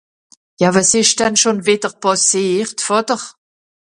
Ja, 0.61 0.69
wàs 0.75 0.91
ìsch 0.99 1.15
denn 1.19 1.35
schùn 1.41 1.63
wìdder 1.65 1.93
pàssiert, 2.01 2.77
Vàter? 2.87 3.21